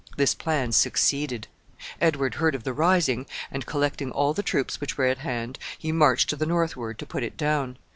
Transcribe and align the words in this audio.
This 0.17 0.33
plan 0.33 0.71
succeeded. 0.71 1.47
Edward 2.01 2.33
heard 2.33 2.55
of 2.55 2.63
the 2.63 2.73
rising, 2.73 3.27
and, 3.51 3.67
collecting 3.67 4.09
all 4.09 4.33
the 4.33 4.41
troops 4.41 4.81
which 4.81 4.97
were 4.97 5.05
at 5.05 5.19
hand, 5.19 5.59
he 5.77 5.91
marched 5.91 6.27
to 6.31 6.35
the 6.35 6.47
northward 6.47 6.97
to 6.97 7.05
put 7.05 7.21
it 7.21 7.37
down. 7.37 7.77